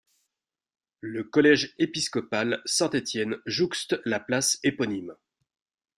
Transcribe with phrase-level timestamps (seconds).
[1.01, 5.15] Le collège épiscopal Saint-Étienne jouxte la place éponyme.